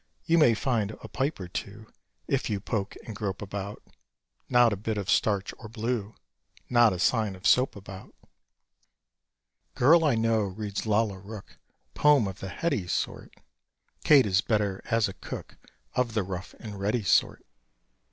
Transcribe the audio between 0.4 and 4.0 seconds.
find a pipe or two If you poke and grope about: